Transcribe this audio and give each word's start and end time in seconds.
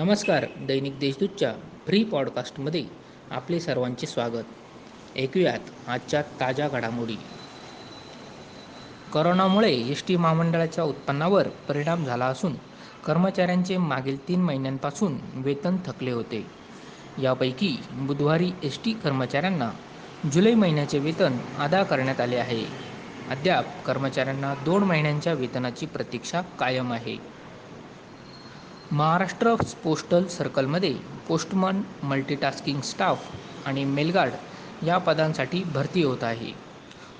नमस्कार 0.00 0.46
दैनिक 0.56 0.98
देशदूतच्या 0.98 1.52
फ्री 1.86 2.04
पॉडकास्टमध्ये 2.04 2.84
आपले 3.30 3.60
सर्वांचे 3.60 4.06
स्वागत. 4.06 4.44
ऐकूयात 5.16 5.88
आजच्या 5.88 6.22
ताज्या 6.22 6.68
घडामोडी. 6.68 7.16
करोनामुळे 9.12 9.72
एस 9.72 10.04
टी 10.08 10.16
महामंडळाच्या 10.16 10.84
उत्पन्नावर 10.84 11.48
परिणाम 11.48 12.04
झाला 12.04 12.26
असून 12.26 12.54
कर्मचाऱ्यांचे 13.06 13.76
मागील 13.76 14.28
तीन 14.28 14.42
महिन्यांपासून 14.42 15.18
वेतन 15.34 15.76
थकले 15.86 16.10
होते. 16.10 16.46
यापैकी 17.22 17.76
बुधवारी 17.90 18.50
एस 18.62 18.80
टी 18.84 18.92
कर्मचाऱ्यांना 18.92 19.70
जुलै 20.32 20.54
महिन्याचे 20.54 20.98
वेतन 20.98 21.38
अदा 21.58 21.82
करण्यात 21.82 22.20
आले 22.20 22.36
आहे. 22.36 22.64
अद्याप 23.30 23.84
कर्मचाऱ्यांना 23.84 24.54
दोन 24.54 24.82
महिन्यांच्या 24.82 25.32
वेतनाची 25.32 25.86
प्रतीक्षा 25.86 26.40
कायम 26.40 26.92
आहे. 26.92 27.39
महाराष्ट्र 28.92 29.54
पोस्टल 29.82 30.24
सर्कलमध्ये 30.28 30.92
पोस्टमन 31.28 31.80
मल्टीटास्किंग 32.02 32.80
स्टाफ 32.84 33.28
आणि 33.66 33.84
मेलगार्ड 33.84 34.84
या 34.86 34.96
पदांसाठी 34.98 35.62
भरती 35.74 36.02
होत 36.02 36.24
आहे. 36.24 36.50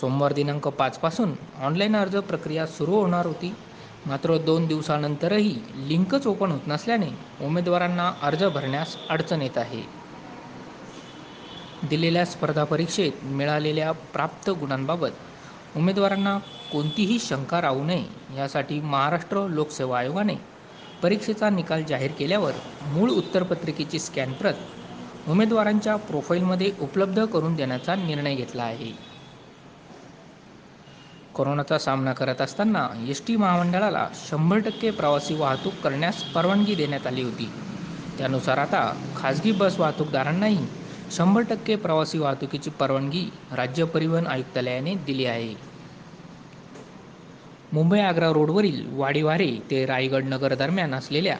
सोमवार 0.00 0.32
दिनांक 0.32 0.68
पाचपासून 0.68 1.32
ऑनलाईन 1.62 1.96
अर्ज 1.96 2.16
प्रक्रिया 2.18 2.66
सुरू 2.66 2.96
होणार 2.96 3.26
होती. 3.26 3.52
मात्र 4.06 4.36
दोन 4.38 4.66
दिवसानंतरही 4.66 5.54
लिंकच 5.88 6.26
ओपन 6.26 6.50
होत 6.50 6.68
नसल्याने 6.68 7.10
उमेदवारांना 7.46 8.12
अर्ज 8.22 8.44
भरण्यास 8.44 8.96
अडचण 9.10 9.42
येत 9.42 9.58
आहे. 9.58 9.82
दिलेल्या 11.88 12.24
स्पर्धा 12.26 12.64
परीक्षेत 12.64 13.24
मिळालेल्या 13.24 13.92
प्राप्त 14.12 14.50
गुणांबाबत 14.50 15.76
उमेदवारांना 15.76 16.38
कोणतीही 16.72 17.18
शंका 17.18 17.60
राहू 17.62 17.84
नये 17.84 18.36
यासाठी 18.36 18.80
महाराष्ट्र 18.80 19.46
लोकसेवा 19.48 19.98
आयोगाने 19.98 20.34
परीक्षेचा 21.04 21.50
निकाल 21.50 21.82
जाहीर 21.82 22.10
केल्यावर 22.18 22.52
मूळ 22.82 23.10
उत्तरपत्रिकेची 23.10 23.98
स्कॅन 23.98 24.32
प्रत 24.32 24.54
उमेदवारांच्या 25.28 25.96
प्रोफाईलमध्ये 25.96 26.70
उपलब्ध 26.80 27.24
करून 27.24 27.54
देण्याचा 27.54 27.94
निर्णय 27.94 28.34
घेतला 28.34 28.62
आहे. 28.62 28.92
कोरोनाचा 31.34 31.78
सामना 31.78 32.12
करत 32.12 32.40
असताना 32.40 32.88
एस 33.08 33.22
टी 33.26 33.36
महामंडळाला 33.36 34.06
शंभर 34.14 34.58
टक्के 34.58 34.90
प्रवासी 34.90 35.34
वाहतूक 35.34 35.74
करण्यास 35.84 36.22
परवानगी 36.24 36.74
देण्यात 36.74 37.06
आली 37.06 37.22
होती. 37.22 37.48
त्यानुसार 38.18 38.58
आता 38.58 38.82
खाजगी 39.16 39.52
बस 39.52 39.80
वाहतूकदारांनाही 39.80 40.66
शंभर 41.10 41.42
टक्के 41.42 41.76
प्रवासी 41.76 42.18
वाहतुकीची 42.18 42.70
परवानगी 42.70 43.28
राज्य 43.52 43.84
परिवहन 43.84 44.26
आयुक्तालयाने 44.26 44.94
दिली 44.94 45.26
आहे. 45.26 45.73
मुंबई 47.74 47.98
आग्रा 47.98 48.28
रोडवरील 48.30 48.80
वाडीवारे 48.96 49.48
ते 49.70 49.84
रायगड 49.86 50.24
नगर 50.24 50.54
दरम्यान 50.54 50.94
असलेल्या 50.94 51.36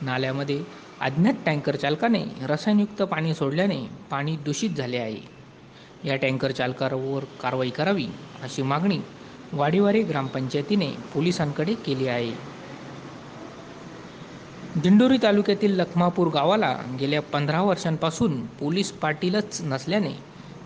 नाल्यामध्ये 0.00 0.58
अज्ञात 1.00 1.34
टँकर 1.46 1.76
चालकाने 1.76 2.22
रसायनयुक्त 2.48 3.02
पाणी 3.02 3.34
सोडल्याने 3.34 3.78
पाणी 4.10 4.36
दूषित 4.36 4.70
झाले 4.70 4.98
आहे. 4.98 5.20
या 6.04 6.16
टँकर 6.16 6.50
चालकावर 6.50 7.24
कारवाई 7.40 7.70
करावी 7.70 8.06
अशी 8.42 8.62
मागणी 8.62 8.98
वाडीवारे 9.52 10.02
ग्रामपंचायतीने 10.02 10.90
पोलिसांकडे 11.14 11.74
केली 11.86 12.06
आहे. 12.06 12.32
दिंडोरी 14.82 15.18
तालुक्यातील 15.22 15.78
लखमापूर 15.80 16.28
गावाला 16.28 16.74
गेल्या 17.00 17.22
पंधरा 17.22 17.62
वर्षांपासून 17.62 18.40
पोलीस 18.60 18.92
पाटीलच 18.92 19.60
नसल्याने 19.64 20.12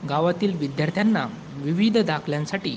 गावातील 0.09 0.57
विद्यार्थ्यांना 0.57 1.27
विविध 1.63 1.99
दाखल्यांसाठी 1.99 2.77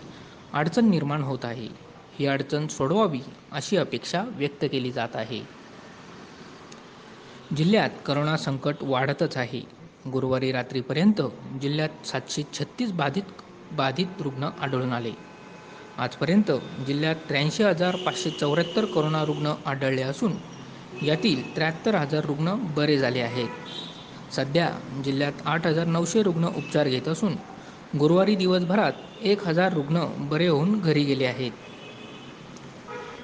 अडचण 0.53 0.89
निर्माण 0.89 1.23
होत 1.23 1.45
आहे. 1.45 1.84
ही 2.19 2.25
अडचण 2.25 2.67
सोडवावी 2.67 3.19
अशी 3.51 3.77
अपेक्षा 3.77 4.23
व्यक्त 4.37 4.65
केली 4.71 4.91
जात 4.91 5.15
आहे. 5.15 5.39
जिल्ह्यात 7.55 7.89
करोना 8.05 8.37
संकट 8.37 8.75
वाढतच 8.81 9.37
आहे. 9.37 9.61
गुरुवारी 10.11 10.51
रात्रीपर्यंत 10.51 11.21
जिल्ह्यात 11.61 12.05
सातशे 12.07 12.43
छत्तीस 12.53 12.91
बाधित 12.91 13.23
बाधित 13.71 14.21
रुग्ण 14.21 14.49
आढळून 14.61 14.93
आले. 14.93 15.11
आजपर्यंत 15.97 16.51
जिल्ह्यात 16.87 17.15
त्र्याऐंशी 17.15 17.63
हजार 17.63 17.95
पाचशे 17.95 18.29
चौऱ्याहत्तर 18.29 18.85
करोना 18.85 19.23
रुग्ण 19.23 19.53
आढळले 19.65 20.01
असून 20.01 20.33
यातील 21.03 21.55
त्र्याहत्तर 21.55 21.95
हजार 21.95 22.25
रुग्ण 22.25 22.55
बरे 22.75 22.97
झाले 22.97 23.19
आहेत. 23.19 23.49
सध्या 24.31 24.69
जिल्ह्यात 25.03 25.33
आठ 25.45 25.67
हजार 25.67 25.85
नऊशे 25.85 26.23
रुग्ण 26.23 26.45
उपचार 26.45 26.87
घेत 26.87 27.07
असून 27.07 27.33
गुरुवारी 27.99 28.35
दिवसभरात 28.35 28.93
एक 29.21 29.47
हजार 29.47 29.73
रुग्ण 29.73 30.05
बरे 30.29 30.47
होऊन 30.47 30.79
घरी 30.79 31.03
गेले 31.03 31.25
आहेत. 31.25 31.51